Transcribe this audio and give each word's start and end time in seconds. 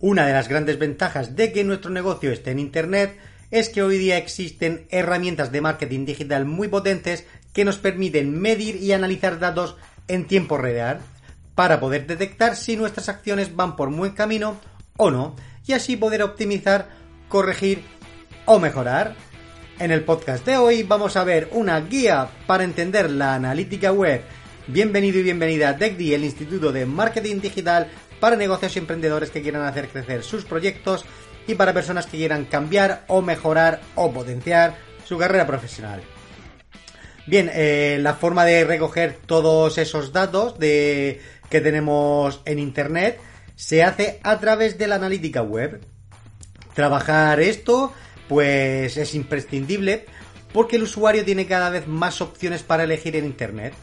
Una 0.00 0.26
de 0.26 0.32
las 0.34 0.48
grandes 0.48 0.78
ventajas 0.78 1.36
de 1.36 1.52
que 1.52 1.64
nuestro 1.64 1.90
negocio 1.90 2.30
esté 2.30 2.50
en 2.50 2.58
Internet 2.58 3.16
es 3.50 3.70
que 3.70 3.82
hoy 3.82 3.96
día 3.96 4.18
existen 4.18 4.86
herramientas 4.90 5.52
de 5.52 5.62
marketing 5.62 6.04
digital 6.04 6.44
muy 6.44 6.68
potentes 6.68 7.24
que 7.54 7.64
nos 7.64 7.78
permiten 7.78 8.38
medir 8.38 8.76
y 8.76 8.92
analizar 8.92 9.38
datos 9.38 9.76
en 10.06 10.26
tiempo 10.26 10.58
real 10.58 11.00
para 11.54 11.80
poder 11.80 12.06
detectar 12.06 12.56
si 12.56 12.76
nuestras 12.76 13.08
acciones 13.08 13.56
van 13.56 13.74
por 13.74 13.90
buen 13.90 14.12
camino 14.12 14.60
o 14.98 15.10
no 15.10 15.34
y 15.66 15.72
así 15.72 15.96
poder 15.96 16.22
optimizar, 16.22 16.90
corregir 17.28 17.82
o 18.44 18.58
mejorar. 18.58 19.14
En 19.78 19.90
el 19.90 20.04
podcast 20.04 20.44
de 20.44 20.58
hoy 20.58 20.82
vamos 20.82 21.16
a 21.16 21.24
ver 21.24 21.48
una 21.52 21.80
guía 21.80 22.28
para 22.46 22.64
entender 22.64 23.10
la 23.10 23.34
analítica 23.34 23.92
web. 23.92 24.20
Bienvenido 24.66 25.20
y 25.20 25.22
bienvenida 25.22 25.70
a 25.70 25.76
TechD, 25.78 26.12
el 26.12 26.24
Instituto 26.24 26.70
de 26.72 26.84
Marketing 26.84 27.40
Digital 27.40 27.88
para 28.20 28.36
negocios 28.36 28.76
y 28.76 28.78
emprendedores 28.78 29.30
que 29.30 29.42
quieran 29.42 29.62
hacer 29.62 29.88
crecer 29.88 30.22
sus 30.22 30.44
proyectos 30.44 31.04
y 31.46 31.54
para 31.54 31.72
personas 31.72 32.06
que 32.06 32.16
quieran 32.16 32.44
cambiar 32.44 33.04
o 33.08 33.22
mejorar 33.22 33.80
o 33.94 34.12
potenciar 34.12 34.76
su 35.04 35.16
carrera 35.18 35.46
profesional. 35.46 36.02
Bien, 37.26 37.50
eh, 37.52 37.98
la 38.00 38.14
forma 38.14 38.44
de 38.44 38.64
recoger 38.64 39.18
todos 39.26 39.78
esos 39.78 40.12
datos 40.12 40.58
de, 40.58 41.20
que 41.50 41.60
tenemos 41.60 42.40
en 42.44 42.58
Internet 42.58 43.20
se 43.54 43.82
hace 43.82 44.20
a 44.22 44.38
través 44.38 44.78
de 44.78 44.86
la 44.86 44.96
analítica 44.96 45.42
web. 45.42 45.80
Trabajar 46.74 47.40
esto, 47.40 47.92
pues 48.28 48.96
es 48.96 49.14
imprescindible 49.14 50.06
porque 50.52 50.76
el 50.76 50.84
usuario 50.84 51.24
tiene 51.24 51.46
cada 51.46 51.70
vez 51.70 51.86
más 51.86 52.20
opciones 52.20 52.62
para 52.62 52.84
elegir 52.84 53.16
en 53.16 53.24
Internet. 53.24 53.74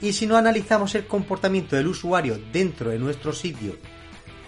Y 0.00 0.12
si 0.12 0.26
no 0.26 0.36
analizamos 0.36 0.94
el 0.94 1.06
comportamiento 1.06 1.76
del 1.76 1.88
usuario 1.88 2.38
dentro 2.52 2.90
de 2.90 2.98
nuestro 2.98 3.32
sitio 3.32 3.76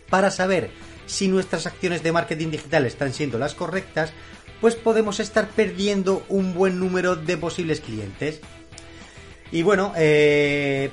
para 0.09 0.31
saber 0.31 0.70
si 1.06 1.29
nuestras 1.29 1.67
acciones 1.67 2.03
de 2.03 2.12
marketing 2.12 2.51
digital 2.51 2.87
están 2.87 3.12
siendo 3.12 3.39
las 3.39 3.55
correctas, 3.55 4.12
pues 4.61 4.77
podemos 4.77 5.19
estar 5.21 5.48
perdiendo 5.48 6.25
un 6.28 6.55
buen 6.55 6.78
número 6.78 7.17
de 7.17 7.37
posibles 7.37 7.81
clientes. 7.81 8.41
Y 9.51 9.62
bueno, 9.62 9.93
eh, 9.97 10.91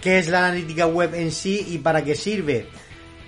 ¿qué 0.00 0.18
es 0.18 0.28
la 0.28 0.46
analítica 0.46 0.86
web 0.86 1.14
en 1.14 1.32
sí 1.32 1.66
y 1.68 1.78
para 1.78 2.04
qué 2.04 2.14
sirve? 2.14 2.68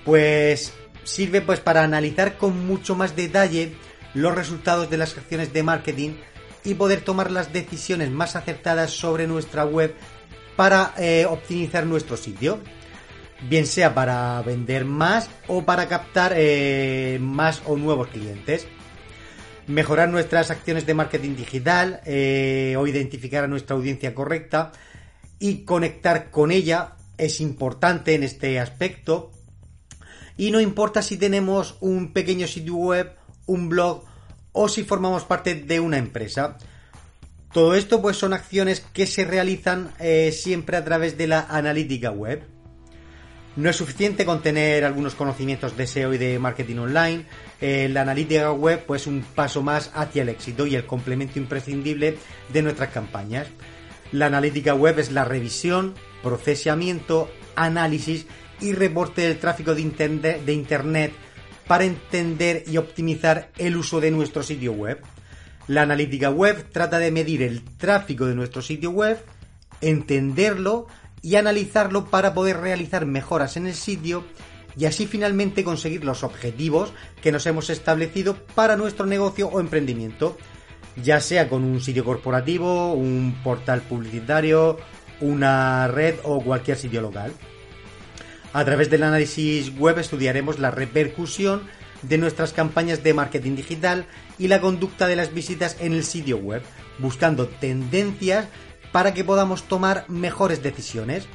Pues 0.05 0.73
sirve 1.03 1.41
pues 1.41 1.61
para 1.61 1.83
analizar 1.83 2.37
con 2.37 2.67
mucho 2.67 2.95
más 2.95 3.17
detalle 3.17 3.75
los 4.15 4.35
resultados 4.35 4.91
de 4.91 4.99
las 4.99 5.17
acciones 5.17 5.53
de 5.53 5.63
marketing 5.63 6.11
y 6.63 6.75
poder 6.75 7.01
tomar 7.01 7.31
las 7.31 7.53
decisiones 7.53 8.11
más 8.11 8.37
acertadas 8.37 8.91
sobre 8.91 9.27
nuestra 9.27 9.65
web 9.65 9.95
para 10.61 10.93
eh, 10.99 11.25
optimizar 11.25 11.87
nuestro 11.87 12.19
sitio. 12.19 12.61
Bien 13.49 13.65
sea 13.65 13.95
para 13.95 14.43
vender 14.43 14.85
más 14.85 15.31
o 15.49 15.65
para 15.65 15.89
captar 15.89 16.35
eh, 16.37 17.17
más 17.19 17.63
o 17.65 17.79
nuevos 17.79 18.09
clientes. 18.09 18.67
Mejorar 19.67 20.11
nuestras 20.11 20.51
acciones 20.51 20.85
de 20.85 20.93
marketing 20.93 21.35
digital 21.35 22.03
eh, 22.05 22.77
o 22.79 22.87
identificar 22.87 23.43
a 23.43 23.47
nuestra 23.47 23.75
audiencia 23.75 24.15
correcta 24.15 24.73
y 25.39 25.65
conectar 25.65 26.31
con 26.31 26.51
ella 26.51 26.93
es 27.17 27.41
importante 27.41 28.15
en 28.15 28.23
este 28.23 28.61
aspecto. 28.61 29.31
Y 30.37 30.51
no 30.51 30.61
importa 30.61 31.01
si 31.01 31.17
tenemos 31.17 31.79
un 31.81 32.13
pequeño 32.13 32.47
sitio 32.47 32.75
web, 32.75 33.17
un 33.47 33.71
blog 33.71 34.05
o 34.53 34.69
si 34.69 34.85
formamos 34.85 35.25
parte 35.25 35.55
de 35.55 35.81
una 35.81 35.97
empresa. 35.97 36.59
Todo 37.53 37.75
esto 37.75 38.01
pues 38.01 38.17
son 38.17 38.33
acciones 38.33 38.81
que 38.81 39.07
se 39.07 39.25
realizan 39.25 39.91
eh, 39.99 40.31
siempre 40.31 40.77
a 40.77 40.85
través 40.85 41.19
de 41.19 41.27
la 41.27 41.41
analítica 41.49 42.13
web. 42.13 42.45
No 43.57 43.69
es 43.69 43.75
suficiente 43.75 44.25
con 44.25 44.41
tener 44.41 44.85
algunos 44.85 45.17
conocimientos 45.17 45.77
de 45.77 45.89
SEO 45.89 46.15
y 46.15 46.19
de 46.19 46.39
marketing 46.39 46.77
online. 46.77 47.27
Eh, 47.61 47.89
la 47.91 48.03
analítica 48.03 48.53
web 48.53 48.85
pues 48.87 49.09
un 49.09 49.25
paso 49.35 49.63
más 49.63 49.91
hacia 49.95 50.23
el 50.23 50.29
éxito 50.29 50.65
y 50.65 50.77
el 50.77 50.87
complemento 50.87 51.41
imprescindible 51.41 52.19
de 52.53 52.63
nuestras 52.63 52.91
campañas. 52.91 53.49
La 54.13 54.27
analítica 54.27 54.75
web 54.75 55.01
es 55.01 55.11
la 55.11 55.25
revisión, 55.25 55.95
procesamiento, 56.23 57.29
análisis 57.57 58.27
y 58.61 58.73
reporte 58.75 59.23
del 59.23 59.39
tráfico 59.39 59.75
de 59.75 59.83
internet 60.53 61.13
para 61.67 61.85
entender 61.85 62.63
y 62.69 62.77
optimizar 62.77 63.51
el 63.59 63.77
uso 63.77 64.01
de 64.01 64.13
nuestro 64.13 64.45
sitio 64.45 64.73
web. 64.73 65.01
La 65.71 65.83
analítica 65.83 66.31
web 66.31 66.67
trata 66.73 66.99
de 66.99 67.13
medir 67.13 67.43
el 67.43 67.63
tráfico 67.63 68.27
de 68.27 68.35
nuestro 68.35 68.61
sitio 68.61 68.91
web, 68.91 69.25
entenderlo 69.81 70.89
y 71.23 71.37
analizarlo 71.37 72.07
para 72.07 72.35
poder 72.35 72.57
realizar 72.57 73.07
mejoras 73.07 73.57
en 73.57 73.69
el 73.69 73.75
sitio 73.75 74.25
y 74.77 74.87
así 74.87 75.07
finalmente 75.07 75.63
conseguir 75.63 76.05
los 76.05 76.25
objetivos 76.25 76.93
que 77.23 77.31
nos 77.31 77.47
hemos 77.47 77.71
establecido 77.71 78.35
para 78.57 78.75
nuestro 78.75 79.07
negocio 79.07 79.47
o 79.47 79.61
emprendimiento, 79.61 80.37
ya 81.01 81.21
sea 81.21 81.49
con 81.49 81.63
un 81.63 81.81
sitio 81.81 82.05
corporativo, 82.05 82.93
un 82.93 83.39
portal 83.45 83.81
publicitario, 83.83 84.77
una 85.21 85.87
red 85.87 86.17
o 86.25 86.41
cualquier 86.41 86.79
sitio 86.79 87.01
local. 87.01 87.33
A 88.53 88.65
través 88.65 88.91
del 88.91 89.05
análisis 89.05 89.79
web 89.79 90.01
estudiaremos 90.01 90.59
la 90.59 90.73
repercusión 90.73 91.63
de 92.03 92.19
nuestras 92.19 92.53
campañas 92.53 93.03
de 93.03 93.15
marketing 93.15 93.57
digital 93.57 94.07
y 94.39 94.49
la 94.49 94.61
conducta 94.61 95.07
de 95.07 95.17
las 95.17 95.35
visitas 95.35 95.77
en 95.81 95.93
el 95.93 96.05
sitio 96.05 96.39
web, 96.39 96.63
buscando 96.99 97.49
tendencias 97.49 98.47
para 98.93 99.15
que 99.15 99.25
podamos 99.25 99.65
tomar 99.65 100.05
mejores 100.09 100.63
decisiones. 100.63 101.27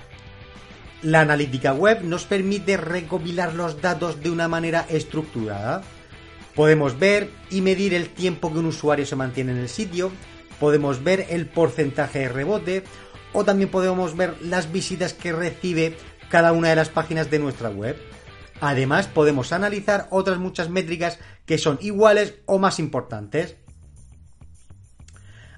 La 1.02 1.22
analítica 1.22 1.74
web 1.74 2.04
nos 2.04 2.26
permite 2.26 2.78
recopilar 2.78 3.54
los 3.54 3.82
datos 3.82 4.22
de 4.22 4.32
una 4.32 4.48
manera 4.48 4.86
estructurada. 4.90 5.84
Podemos 6.56 6.98
ver 6.98 7.30
y 7.50 7.62
medir 7.62 7.94
el 7.94 8.10
tiempo 8.10 8.52
que 8.52 8.60
un 8.60 8.66
usuario 8.66 9.06
se 9.06 9.16
mantiene 9.16 9.52
en 9.52 9.60
el 9.60 9.70
sitio, 9.70 10.12
podemos 10.60 11.04
ver 11.04 11.28
el 11.30 11.48
porcentaje 11.48 12.20
de 12.20 12.30
rebote 12.30 12.84
o 13.34 13.44
también 13.44 13.70
podemos 13.70 14.16
ver 14.16 14.36
las 14.42 14.72
visitas 14.72 15.14
que 15.14 15.34
recibe 15.34 15.98
cada 16.30 16.54
una 16.54 16.70
de 16.70 16.76
las 16.78 16.90
páginas 16.90 17.30
de 17.30 17.40
nuestra 17.40 17.70
web. 17.70 17.98
Además, 18.62 19.08
podemos 19.08 19.52
analizar 19.52 20.08
otras 20.12 20.38
muchas 20.38 20.70
métricas 20.70 21.20
que 21.46 21.58
son 21.58 21.78
iguales 21.82 22.36
o 22.46 22.58
más 22.58 22.80
importantes. 22.80 23.56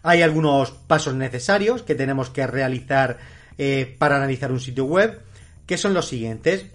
Hay 0.04 0.22
algunos 0.22 0.72
pasos 0.72 1.16
necesarios 1.16 1.84
que 1.84 1.96
tenemos 1.96 2.30
que 2.30 2.48
realizar 2.48 3.18
eh, 3.58 3.96
para 3.98 4.18
analizar 4.18 4.52
un 4.52 4.60
sitio 4.60 4.86
web, 4.86 5.22
que 5.66 5.78
son 5.78 5.94
los 5.94 6.08
siguientes. 6.08 6.66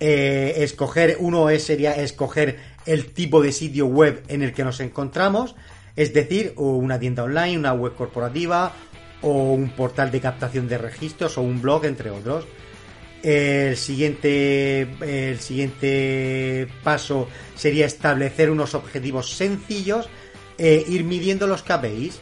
Eh, 0.00 0.54
escoger, 0.58 1.16
uno 1.20 1.48
sería 1.58 1.92
escoger 1.96 2.58
el 2.86 3.12
tipo 3.12 3.42
de 3.42 3.52
sitio 3.52 3.86
web 3.86 4.22
en 4.28 4.42
el 4.42 4.52
que 4.52 4.64
nos 4.64 4.80
encontramos, 4.80 5.56
es 5.96 6.14
decir, 6.14 6.52
una 6.56 6.98
tienda 6.98 7.24
online, 7.24 7.58
una 7.58 7.72
web 7.72 7.94
corporativa, 7.94 8.72
o 9.20 9.52
un 9.52 9.70
portal 9.70 10.10
de 10.10 10.20
captación 10.20 10.68
de 10.68 10.78
registros, 10.78 11.38
o 11.38 11.42
un 11.42 11.60
blog, 11.60 11.84
entre 11.84 12.10
otros. 12.10 12.46
El 13.22 13.76
siguiente, 13.76 14.82
el 14.82 15.40
siguiente 15.40 16.68
paso 16.84 17.28
sería 17.56 17.86
establecer 17.86 18.50
unos 18.50 18.74
objetivos 18.74 19.32
sencillos 19.36 20.08
e 20.56 20.84
ir 20.88 21.04
midiendo 21.04 21.46
los 21.46 21.62
KPIs. 21.62 22.20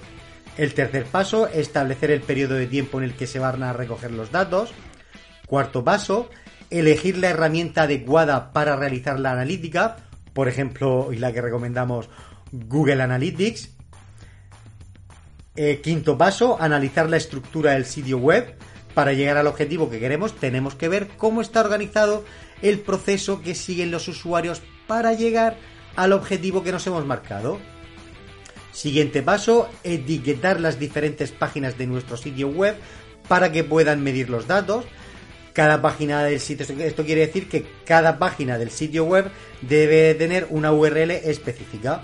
El 0.56 0.72
tercer 0.72 1.04
paso, 1.04 1.48
establecer 1.48 2.10
el 2.10 2.22
periodo 2.22 2.54
de 2.54 2.66
tiempo 2.66 2.98
en 2.98 3.04
el 3.04 3.14
que 3.14 3.26
se 3.26 3.38
van 3.38 3.62
a 3.62 3.74
recoger 3.74 4.10
los 4.10 4.30
datos. 4.30 4.72
Cuarto 5.46 5.84
paso, 5.84 6.30
elegir 6.70 7.18
la 7.18 7.28
herramienta 7.28 7.82
adecuada 7.82 8.52
para 8.52 8.76
realizar 8.76 9.20
la 9.20 9.32
analítica, 9.32 9.96
por 10.32 10.48
ejemplo, 10.48 11.12
y 11.12 11.18
la 11.18 11.30
que 11.32 11.42
recomendamos, 11.42 12.08
Google 12.52 13.02
Analytics. 13.02 13.70
Eh, 15.56 15.80
quinto 15.82 16.16
paso, 16.16 16.60
analizar 16.60 17.08
la 17.08 17.16
estructura 17.18 17.72
del 17.72 17.84
sitio 17.84 18.18
web 18.18 18.56
para 18.96 19.12
llegar 19.12 19.36
al 19.36 19.46
objetivo 19.46 19.90
que 19.90 20.00
queremos 20.00 20.34
tenemos 20.36 20.74
que 20.74 20.88
ver 20.88 21.08
cómo 21.18 21.42
está 21.42 21.60
organizado 21.60 22.24
el 22.62 22.78
proceso 22.78 23.42
que 23.42 23.54
siguen 23.54 23.90
los 23.90 24.08
usuarios 24.08 24.62
para 24.86 25.12
llegar 25.12 25.58
al 25.96 26.14
objetivo 26.14 26.64
que 26.64 26.72
nos 26.72 26.86
hemos 26.86 27.04
marcado. 27.04 27.58
Siguiente 28.72 29.22
paso, 29.22 29.68
etiquetar 29.84 30.60
las 30.60 30.78
diferentes 30.78 31.30
páginas 31.30 31.76
de 31.76 31.86
nuestro 31.86 32.16
sitio 32.16 32.48
web 32.48 32.74
para 33.28 33.52
que 33.52 33.64
puedan 33.64 34.02
medir 34.02 34.30
los 34.30 34.46
datos. 34.46 34.86
cada 35.52 35.82
página 35.82 36.24
del 36.24 36.40
sitio. 36.40 36.64
Esto 36.78 37.04
quiere 37.04 37.26
decir 37.26 37.50
que 37.50 37.66
cada 37.84 38.18
página 38.18 38.56
del 38.56 38.70
sitio 38.70 39.04
web 39.04 39.30
debe 39.60 40.14
tener 40.14 40.46
una 40.48 40.72
URL 40.72 41.10
específica. 41.10 42.00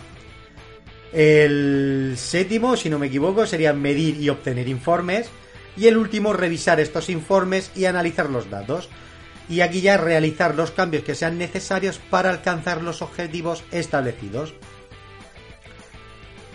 El 1.10 2.14
séptimo, 2.16 2.76
si 2.76 2.90
no 2.90 2.98
me 2.98 3.06
equivoco, 3.06 3.46
sería 3.46 3.72
medir 3.72 4.20
y 4.20 4.28
obtener 4.28 4.68
informes. 4.68 5.30
Y 5.76 5.86
el 5.86 5.96
último, 5.96 6.32
revisar 6.32 6.80
estos 6.80 7.08
informes 7.08 7.70
y 7.74 7.86
analizar 7.86 8.28
los 8.28 8.50
datos. 8.50 8.88
Y 9.48 9.60
aquí 9.60 9.80
ya 9.80 9.96
realizar 9.96 10.54
los 10.54 10.70
cambios 10.70 11.04
que 11.04 11.14
sean 11.14 11.38
necesarios 11.38 11.98
para 11.98 12.30
alcanzar 12.30 12.82
los 12.82 13.02
objetivos 13.02 13.64
establecidos. 13.70 14.54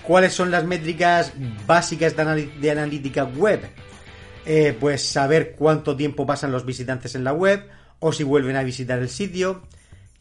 ¿Cuáles 0.03 0.33
son 0.33 0.51
las 0.51 0.63
métricas 0.63 1.33
básicas 1.65 2.15
de, 2.15 2.71
analítica 2.71 3.25
web? 3.25 3.69
Eh, 4.45 4.75
pues 4.79 5.05
saber 5.05 5.55
cuánto 5.57 5.97
tiempo 5.97 6.25
pasan 6.25 6.53
los 6.53 6.65
visitantes 6.65 7.15
en 7.15 7.25
la 7.25 7.33
web 7.33 7.67
o 7.99 8.13
si 8.13 8.23
vuelven 8.23 8.55
a 8.55 8.63
visitar 8.63 8.99
el 8.99 9.09
sitio, 9.09 9.63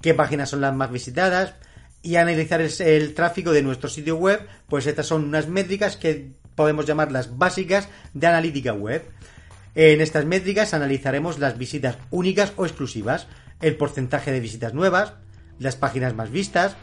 qué 0.00 0.14
páginas 0.14 0.50
son 0.50 0.60
las 0.60 0.74
más 0.74 0.90
visitadas 0.90 1.54
y 2.02 2.16
analizar 2.16 2.60
el, 2.60 3.14
tráfico 3.14 3.52
de 3.52 3.62
nuestro 3.62 3.88
sitio 3.88 4.16
web, 4.16 4.46
pues 4.68 4.86
estas 4.86 5.06
son 5.06 5.24
unas 5.24 5.48
métricas 5.48 5.96
que 5.96 6.32
podemos 6.56 6.86
llamarlas 6.86 7.38
básicas 7.38 7.88
de 8.14 8.26
analítica 8.26 8.72
web. 8.72 9.04
En 9.76 10.00
estas 10.00 10.24
métricas 10.24 10.74
analizaremos 10.74 11.38
las 11.38 11.58
visitas 11.58 11.98
únicas 12.10 12.52
o 12.56 12.64
exclusivas, 12.64 13.28
el 13.60 13.76
porcentaje 13.76 14.32
de 14.32 14.40
visitas 14.40 14.74
nuevas, 14.74 15.12
las 15.58 15.76
páginas 15.76 16.14
más 16.14 16.30
vistas, 16.30 16.76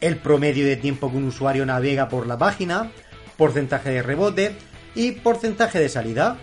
el 0.00 0.16
promedio 0.16 0.66
de 0.66 0.76
tiempo 0.76 1.10
que 1.10 1.18
un 1.18 1.24
usuario 1.24 1.66
navega 1.66 2.08
por 2.08 2.26
la 2.26 2.38
página, 2.38 2.90
porcentaje 3.36 3.90
de 3.90 4.02
rebote 4.02 4.56
y 4.94 5.12
porcentaje 5.12 5.78
de 5.78 5.88
salida. 5.88 6.38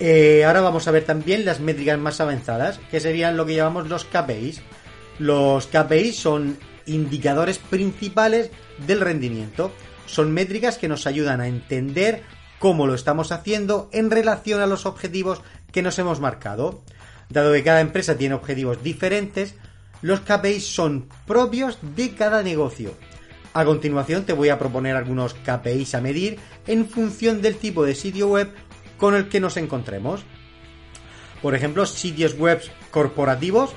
Eh, 0.00 0.44
ahora 0.44 0.60
vamos 0.60 0.86
a 0.88 0.92
ver 0.92 1.04
también 1.04 1.44
las 1.44 1.60
métricas 1.60 1.98
más 1.98 2.20
avanzadas, 2.20 2.80
que 2.90 3.00
serían 3.00 3.36
lo 3.36 3.46
que 3.46 3.54
llamamos 3.54 3.88
los 3.88 4.04
KPIs. 4.04 4.62
Los 5.18 5.66
KPIs 5.66 6.16
son 6.16 6.56
indicadores 6.86 7.58
principales 7.58 8.50
del 8.86 9.00
rendimiento. 9.00 9.72
Son 10.08 10.32
métricas 10.32 10.78
que 10.78 10.88
nos 10.88 11.06
ayudan 11.06 11.40
a 11.40 11.48
entender 11.48 12.22
cómo 12.58 12.86
lo 12.86 12.94
estamos 12.94 13.30
haciendo 13.30 13.88
en 13.92 14.10
relación 14.10 14.60
a 14.60 14.66
los 14.66 14.86
objetivos 14.86 15.42
que 15.70 15.82
nos 15.82 15.98
hemos 15.98 16.18
marcado. 16.18 16.82
Dado 17.28 17.52
que 17.52 17.62
cada 17.62 17.80
empresa 17.80 18.16
tiene 18.16 18.34
objetivos 18.34 18.82
diferentes, 18.82 19.54
los 20.00 20.20
KPIs 20.20 20.66
son 20.66 21.08
propios 21.26 21.78
de 21.94 22.14
cada 22.14 22.42
negocio. 22.42 22.94
A 23.52 23.64
continuación 23.64 24.24
te 24.24 24.32
voy 24.32 24.48
a 24.48 24.58
proponer 24.58 24.96
algunos 24.96 25.34
KPIs 25.34 25.94
a 25.94 26.00
medir 26.00 26.38
en 26.66 26.88
función 26.88 27.42
del 27.42 27.56
tipo 27.56 27.84
de 27.84 27.94
sitio 27.94 28.28
web 28.28 28.50
con 28.96 29.14
el 29.14 29.28
que 29.28 29.40
nos 29.40 29.56
encontremos. 29.56 30.22
Por 31.42 31.54
ejemplo, 31.54 31.86
sitios 31.86 32.34
web 32.34 32.60
corporativos. 32.90 33.70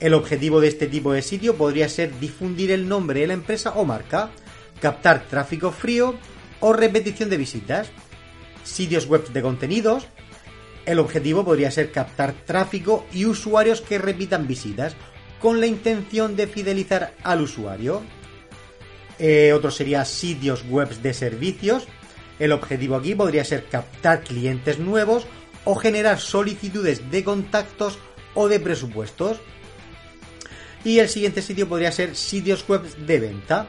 El 0.00 0.14
objetivo 0.14 0.60
de 0.60 0.68
este 0.68 0.86
tipo 0.86 1.12
de 1.12 1.22
sitio 1.22 1.56
podría 1.56 1.88
ser 1.88 2.18
difundir 2.20 2.70
el 2.70 2.88
nombre 2.88 3.20
de 3.20 3.26
la 3.26 3.32
empresa 3.32 3.72
o 3.74 3.84
marca, 3.84 4.30
captar 4.80 5.26
tráfico 5.28 5.70
frío 5.72 6.14
o 6.60 6.72
repetición 6.72 7.30
de 7.30 7.36
visitas. 7.36 7.88
Sitios 8.64 9.06
web 9.06 9.28
de 9.28 9.42
contenidos. 9.42 10.06
El 10.86 10.98
objetivo 10.98 11.44
podría 11.44 11.70
ser 11.70 11.92
captar 11.92 12.32
tráfico 12.32 13.06
y 13.12 13.26
usuarios 13.26 13.80
que 13.80 13.98
repitan 13.98 14.46
visitas 14.46 14.96
con 15.40 15.60
la 15.60 15.66
intención 15.66 16.36
de 16.36 16.46
fidelizar 16.46 17.14
al 17.22 17.42
usuario. 17.42 18.02
Eh, 19.18 19.52
otro 19.52 19.70
sería 19.70 20.04
sitios 20.04 20.64
web 20.68 20.88
de 20.88 21.12
servicios. 21.12 21.86
El 22.38 22.52
objetivo 22.52 22.96
aquí 22.96 23.14
podría 23.14 23.44
ser 23.44 23.66
captar 23.66 24.22
clientes 24.22 24.78
nuevos 24.78 25.26
o 25.64 25.74
generar 25.74 26.18
solicitudes 26.18 27.10
de 27.10 27.24
contactos 27.24 27.98
o 28.34 28.48
de 28.48 28.60
presupuestos. 28.60 29.38
Y 30.84 31.00
el 31.00 31.08
siguiente 31.08 31.42
sitio 31.42 31.68
podría 31.68 31.92
ser 31.92 32.14
sitios 32.14 32.66
web 32.68 32.82
de 32.82 33.20
venta. 33.20 33.68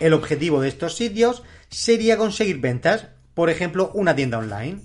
El 0.00 0.12
objetivo 0.12 0.60
de 0.60 0.68
estos 0.68 0.96
sitios 0.96 1.42
sería 1.68 2.16
conseguir 2.16 2.58
ventas, 2.60 3.08
por 3.34 3.50
ejemplo, 3.50 3.90
una 3.94 4.14
tienda 4.14 4.38
online. 4.38 4.80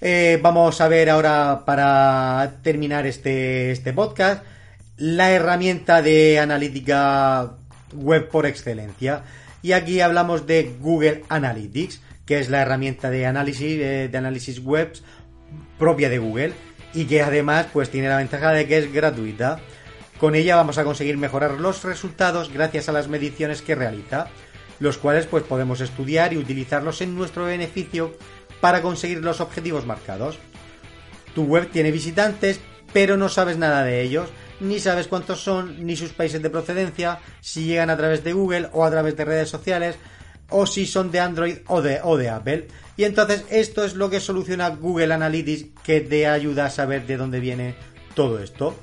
Eh, 0.00 0.38
vamos 0.42 0.80
a 0.80 0.88
ver 0.88 1.08
ahora 1.08 1.62
para 1.64 2.58
terminar 2.62 3.06
este, 3.06 3.70
este 3.70 3.92
podcast 3.92 4.44
la 4.96 5.30
herramienta 5.30 6.02
de 6.02 6.38
analítica 6.38 7.56
web 7.94 8.28
por 8.28 8.46
excelencia. 8.46 9.22
Y 9.62 9.72
aquí 9.72 10.00
hablamos 10.00 10.46
de 10.46 10.76
Google 10.80 11.24
Analytics, 11.28 12.00
que 12.26 12.38
es 12.38 12.50
la 12.50 12.62
herramienta 12.62 13.10
de 13.10 13.26
análisis, 13.26 13.80
eh, 13.80 14.08
de 14.10 14.18
análisis 14.18 14.60
web 14.60 14.92
propia 15.78 16.08
de 16.08 16.18
Google 16.18 16.52
y 16.92 17.06
que 17.06 17.22
además 17.22 17.66
pues 17.72 17.90
tiene 17.90 18.08
la 18.08 18.18
ventaja 18.18 18.52
de 18.52 18.66
que 18.66 18.78
es 18.78 18.92
gratuita. 18.92 19.60
Con 20.24 20.34
ella 20.34 20.56
vamos 20.56 20.78
a 20.78 20.84
conseguir 20.84 21.18
mejorar 21.18 21.60
los 21.60 21.84
resultados 21.84 22.50
gracias 22.50 22.88
a 22.88 22.92
las 22.92 23.08
mediciones 23.08 23.60
que 23.60 23.74
realiza, 23.74 24.28
los 24.78 24.96
cuales 24.96 25.26
pues 25.26 25.44
podemos 25.44 25.82
estudiar 25.82 26.32
y 26.32 26.38
utilizarlos 26.38 27.02
en 27.02 27.14
nuestro 27.14 27.44
beneficio 27.44 28.16
para 28.62 28.80
conseguir 28.80 29.18
los 29.18 29.42
objetivos 29.42 29.84
marcados. 29.84 30.38
Tu 31.34 31.44
web 31.44 31.68
tiene 31.70 31.90
visitantes, 31.90 32.58
pero 32.94 33.18
no 33.18 33.28
sabes 33.28 33.58
nada 33.58 33.84
de 33.84 34.00
ellos 34.00 34.30
ni 34.60 34.78
sabes 34.78 35.08
cuántos 35.08 35.42
son, 35.42 35.84
ni 35.84 35.94
sus 35.94 36.14
países 36.14 36.40
de 36.40 36.48
procedencia, 36.48 37.18
si 37.42 37.66
llegan 37.66 37.90
a 37.90 37.96
través 37.98 38.24
de 38.24 38.32
Google 38.32 38.70
o 38.72 38.82
a 38.86 38.90
través 38.90 39.18
de 39.18 39.26
redes 39.26 39.50
sociales, 39.50 39.96
o 40.48 40.64
si 40.64 40.86
son 40.86 41.10
de 41.10 41.20
Android 41.20 41.58
o 41.66 41.82
de, 41.82 42.00
o 42.02 42.16
de 42.16 42.30
Apple. 42.30 42.68
Y 42.96 43.04
entonces 43.04 43.44
esto 43.50 43.84
es 43.84 43.94
lo 43.94 44.08
que 44.08 44.20
soluciona 44.20 44.70
Google 44.70 45.12
Analytics 45.12 45.82
que 45.82 46.00
te 46.00 46.26
ayuda 46.26 46.64
a 46.64 46.70
saber 46.70 47.06
de 47.06 47.18
dónde 47.18 47.40
viene 47.40 47.74
todo 48.14 48.38
esto. 48.38 48.74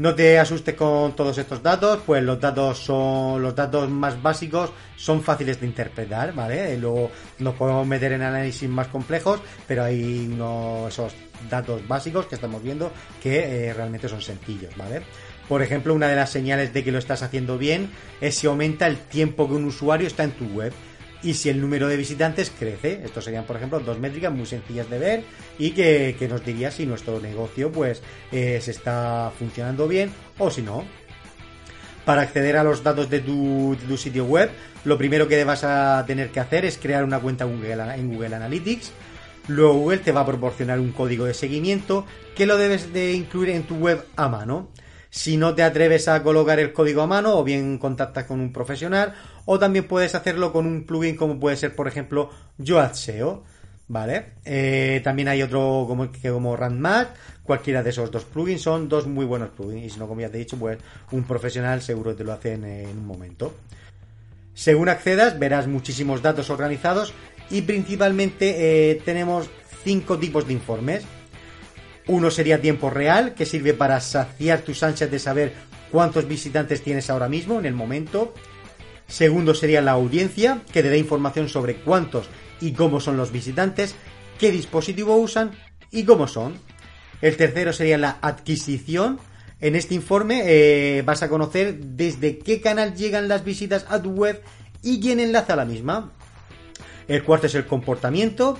No 0.00 0.14
te 0.14 0.38
asustes 0.38 0.76
con 0.76 1.14
todos 1.14 1.36
estos 1.36 1.62
datos, 1.62 2.00
pues 2.06 2.22
los 2.22 2.40
datos 2.40 2.78
son 2.78 3.42
los 3.42 3.54
datos 3.54 3.90
más 3.90 4.22
básicos, 4.22 4.70
son 4.96 5.22
fáciles 5.22 5.60
de 5.60 5.66
interpretar, 5.66 6.32
¿vale? 6.32 6.78
Luego 6.78 7.10
nos 7.38 7.54
podemos 7.54 7.86
meter 7.86 8.12
en 8.12 8.22
análisis 8.22 8.66
más 8.66 8.86
complejos, 8.86 9.42
pero 9.68 9.84
hay 9.84 10.26
unos 10.32 10.90
esos 10.90 11.12
datos 11.50 11.86
básicos 11.86 12.24
que 12.24 12.36
estamos 12.36 12.62
viendo 12.62 12.90
que 13.22 13.68
eh, 13.68 13.74
realmente 13.74 14.08
son 14.08 14.22
sencillos, 14.22 14.74
¿vale? 14.74 15.02
Por 15.46 15.60
ejemplo, 15.60 15.92
una 15.92 16.08
de 16.08 16.16
las 16.16 16.30
señales 16.30 16.72
de 16.72 16.82
que 16.82 16.92
lo 16.92 16.98
estás 16.98 17.22
haciendo 17.22 17.58
bien 17.58 17.90
es 18.22 18.36
si 18.36 18.46
aumenta 18.46 18.86
el 18.86 18.96
tiempo 18.96 19.48
que 19.48 19.54
un 19.54 19.66
usuario 19.66 20.06
está 20.06 20.24
en 20.24 20.32
tu 20.32 20.46
web 20.46 20.72
y 21.22 21.34
si 21.34 21.48
el 21.48 21.60
número 21.60 21.88
de 21.88 21.96
visitantes 21.96 22.52
crece. 22.56 23.00
Estos 23.04 23.24
serían, 23.24 23.44
por 23.44 23.56
ejemplo, 23.56 23.80
dos 23.80 23.98
métricas 23.98 24.32
muy 24.32 24.46
sencillas 24.46 24.88
de 24.88 24.98
ver 24.98 25.24
y 25.58 25.70
que, 25.72 26.16
nos 26.28 26.44
diría 26.44 26.70
si 26.70 26.86
nuestro 26.86 27.20
negocio 27.20 27.70
pues 27.70 28.02
eh, 28.32 28.60
se 28.62 28.70
está 28.70 29.32
funcionando 29.38 29.88
bien 29.88 30.10
o 30.38 30.50
si 30.50 30.62
no. 30.62 30.84
Para 32.04 32.22
acceder 32.22 32.56
a 32.56 32.64
los 32.64 32.82
datos 32.82 33.10
de 33.10 33.20
tu, 33.20 33.76
sitio 33.96 34.24
web, 34.24 34.50
lo 34.84 34.96
primero 34.96 35.28
que 35.28 35.44
vas 35.44 35.64
a 35.64 36.02
tener 36.06 36.30
que 36.30 36.40
hacer 36.40 36.64
es 36.64 36.78
crear 36.78 37.04
una 37.04 37.20
cuenta 37.20 37.44
en 37.44 38.08
Google 38.08 38.34
Analytics. 38.34 38.92
Luego 39.48 39.74
Google 39.74 39.98
te 39.98 40.12
va 40.12 40.22
a 40.22 40.26
proporcionar 40.26 40.80
un 40.80 40.92
código 40.92 41.24
de 41.24 41.34
seguimiento 41.34 42.06
que 42.34 42.46
lo 42.46 42.56
debes 42.56 42.92
de 42.92 43.12
incluir 43.12 43.50
en 43.50 43.64
tu 43.64 43.76
web 43.76 44.04
a 44.16 44.28
mano. 44.28 44.68
Si 45.10 45.36
no 45.36 45.54
te 45.56 45.64
atreves 45.64 46.06
a 46.06 46.22
colocar 46.22 46.60
el 46.60 46.72
código 46.72 47.02
a 47.02 47.06
mano, 47.06 47.36
o 47.36 47.44
bien 47.44 47.78
contactas 47.78 48.24
con 48.24 48.40
un 48.40 48.52
profesional, 48.52 49.14
o 49.44 49.58
también 49.58 49.88
puedes 49.88 50.14
hacerlo 50.14 50.52
con 50.52 50.66
un 50.66 50.84
plugin 50.84 51.16
como 51.16 51.40
puede 51.40 51.56
ser, 51.56 51.74
por 51.74 51.88
ejemplo, 51.88 52.30
YoadSeo. 52.58 53.42
¿Vale? 53.88 54.34
Eh, 54.44 55.00
también 55.02 55.26
hay 55.26 55.42
otro 55.42 55.84
como, 55.88 56.12
que 56.12 56.30
como. 56.30 56.56
Cualquiera 57.42 57.82
de 57.82 57.90
esos 57.90 58.08
dos 58.12 58.24
plugins 58.24 58.62
son 58.62 58.88
dos 58.88 59.08
muy 59.08 59.24
buenos 59.24 59.48
plugins. 59.48 59.84
Y 59.84 59.90
si 59.90 59.98
no, 59.98 60.06
como 60.06 60.20
ya 60.20 60.28
te 60.28 60.36
he 60.36 60.38
dicho, 60.40 60.56
pues 60.56 60.78
un 61.10 61.24
profesional 61.24 61.82
seguro 61.82 62.14
te 62.14 62.22
lo 62.22 62.32
hace 62.32 62.52
en, 62.52 62.64
un 62.64 63.04
momento. 63.04 63.52
Según 64.54 64.88
accedas, 64.90 65.40
verás 65.40 65.66
muchísimos 65.66 66.22
datos 66.22 66.50
organizados 66.50 67.12
y 67.50 67.62
principalmente 67.62 68.92
eh, 68.92 69.02
tenemos 69.04 69.50
cinco 69.82 70.18
tipos 70.18 70.46
de 70.46 70.52
informes. 70.52 71.04
Uno 72.10 72.32
sería 72.32 72.60
tiempo 72.60 72.90
real, 72.90 73.34
que 73.34 73.46
sirve 73.46 73.72
para 73.72 74.00
saciar 74.00 74.62
tus 74.62 74.82
ansias 74.82 75.12
de 75.12 75.20
saber 75.20 75.52
cuántos 75.92 76.26
visitantes 76.26 76.82
tienes 76.82 77.08
ahora 77.08 77.28
mismo, 77.28 77.60
en 77.60 77.66
el 77.66 77.74
momento. 77.74 78.34
Segundo 79.06 79.54
sería 79.54 79.80
la 79.80 79.92
audiencia, 79.92 80.60
que 80.72 80.82
te 80.82 80.90
da 80.90 80.96
información 80.96 81.48
sobre 81.48 81.76
cuántos 81.76 82.28
y 82.60 82.72
cómo 82.72 82.98
son 82.98 83.16
los 83.16 83.30
visitantes, 83.30 83.94
qué 84.40 84.50
dispositivo 84.50 85.18
usan 85.18 85.52
y 85.92 86.02
cómo 86.02 86.26
son. 86.26 86.58
El 87.22 87.36
tercero 87.36 87.72
sería 87.72 87.96
la 87.96 88.18
adquisición. 88.22 89.20
En 89.60 89.76
este 89.76 89.94
informe 89.94 90.42
eh, 90.46 91.02
vas 91.02 91.22
a 91.22 91.28
conocer 91.28 91.78
desde 91.78 92.38
qué 92.38 92.60
canal 92.60 92.96
llegan 92.96 93.28
las 93.28 93.44
visitas 93.44 93.86
a 93.88 94.02
tu 94.02 94.10
web 94.10 94.42
y 94.82 94.98
quién 94.98 95.20
enlaza 95.20 95.54
la 95.54 95.64
misma. 95.64 96.10
El 97.06 97.22
cuarto 97.22 97.46
es 97.46 97.54
el 97.54 97.66
comportamiento. 97.66 98.58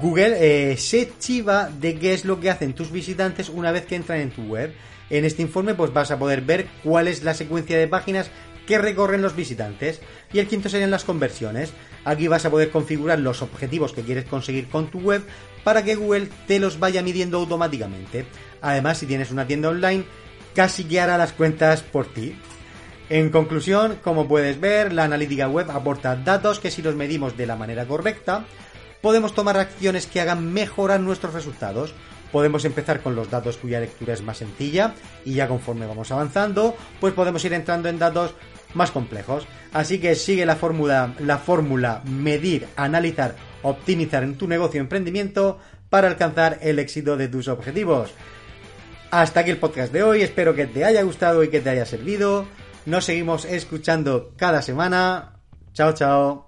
Google 0.00 0.36
eh, 0.38 0.76
se 0.76 1.10
chiva 1.18 1.70
de 1.70 1.98
qué 1.98 2.12
es 2.12 2.24
lo 2.24 2.38
que 2.40 2.50
hacen 2.50 2.74
tus 2.74 2.92
visitantes 2.92 3.48
una 3.48 3.72
vez 3.72 3.86
que 3.86 3.96
entran 3.96 4.20
en 4.20 4.30
tu 4.30 4.42
web. 4.42 4.72
En 5.10 5.24
este 5.24 5.42
informe 5.42 5.74
pues 5.74 5.92
vas 5.92 6.10
a 6.10 6.18
poder 6.18 6.42
ver 6.42 6.66
cuál 6.84 7.08
es 7.08 7.24
la 7.24 7.34
secuencia 7.34 7.78
de 7.78 7.88
páginas 7.88 8.30
que 8.66 8.78
recorren 8.78 9.22
los 9.22 9.34
visitantes. 9.34 10.00
Y 10.32 10.40
el 10.40 10.46
quinto 10.46 10.68
serían 10.68 10.90
las 10.90 11.04
conversiones. 11.04 11.72
Aquí 12.04 12.28
vas 12.28 12.44
a 12.44 12.50
poder 12.50 12.70
configurar 12.70 13.18
los 13.18 13.40
objetivos 13.40 13.92
que 13.92 14.02
quieres 14.02 14.26
conseguir 14.26 14.68
con 14.68 14.90
tu 14.90 15.00
web 15.00 15.22
para 15.64 15.82
que 15.82 15.94
Google 15.94 16.28
te 16.46 16.60
los 16.60 16.78
vaya 16.78 17.02
midiendo 17.02 17.38
automáticamente. 17.38 18.26
Además, 18.60 18.98
si 18.98 19.06
tienes 19.06 19.30
una 19.30 19.46
tienda 19.46 19.70
online, 19.70 20.04
casi 20.54 20.84
que 20.84 21.00
hará 21.00 21.16
las 21.16 21.32
cuentas 21.32 21.82
por 21.82 22.06
ti. 22.06 22.38
En 23.08 23.30
conclusión, 23.30 23.98
como 24.04 24.28
puedes 24.28 24.60
ver, 24.60 24.92
la 24.92 25.04
analítica 25.04 25.48
web 25.48 25.70
aporta 25.70 26.14
datos 26.14 26.60
que 26.60 26.70
si 26.70 26.82
los 26.82 26.94
medimos 26.94 27.38
de 27.38 27.46
la 27.46 27.56
manera 27.56 27.86
correcta, 27.86 28.44
podemos 29.00 29.34
tomar 29.34 29.56
acciones 29.58 30.06
que 30.06 30.20
hagan 30.20 30.52
mejorar 30.52 31.00
nuestros 31.00 31.34
resultados. 31.34 31.94
Podemos 32.32 32.64
empezar 32.64 33.00
con 33.00 33.16
los 33.16 33.30
datos 33.30 33.56
cuya 33.56 33.80
lectura 33.80 34.12
es 34.12 34.22
más 34.22 34.38
sencilla 34.38 34.94
y 35.24 35.34
ya 35.34 35.48
conforme 35.48 35.86
vamos 35.86 36.10
avanzando, 36.12 36.76
pues 37.00 37.14
podemos 37.14 37.44
ir 37.44 37.54
entrando 37.54 37.88
en 37.88 37.98
datos 37.98 38.34
más 38.74 38.90
complejos. 38.90 39.46
Así 39.72 39.98
que 39.98 40.14
sigue 40.14 40.44
la 40.44 40.56
fórmula, 40.56 41.14
la 41.20 41.38
fórmula 41.38 42.02
medir, 42.04 42.68
analizar, 42.76 43.34
optimizar 43.62 44.22
en 44.22 44.36
tu 44.36 44.46
negocio 44.46 44.80
o 44.80 44.84
emprendimiento 44.84 45.58
para 45.88 46.08
alcanzar 46.08 46.58
el 46.60 46.78
éxito 46.78 47.16
de 47.16 47.28
tus 47.28 47.48
objetivos. 47.48 48.12
Hasta 49.10 49.40
aquí 49.40 49.50
el 49.50 49.56
podcast 49.56 49.92
de 49.92 50.02
hoy, 50.02 50.20
espero 50.20 50.54
que 50.54 50.66
te 50.66 50.84
haya 50.84 51.02
gustado 51.02 51.42
y 51.42 51.48
que 51.48 51.60
te 51.60 51.70
haya 51.70 51.86
servido. 51.86 52.46
Nos 52.84 53.06
seguimos 53.06 53.44
escuchando 53.46 54.32
cada 54.36 54.60
semana. 54.60 55.40
Chao, 55.72 55.92
chao. 55.94 56.47